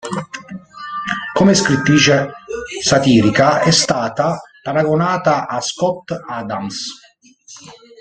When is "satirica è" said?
2.83-3.69